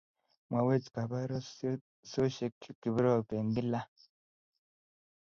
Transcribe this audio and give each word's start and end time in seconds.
Mwaiwech 0.49 0.87
kabarostoisyek 0.95 2.53
Kiprop 2.81 3.27
eng' 3.37 3.53
gila. 3.55 3.81